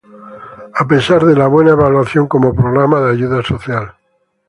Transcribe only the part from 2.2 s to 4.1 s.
como programa de ayuda social.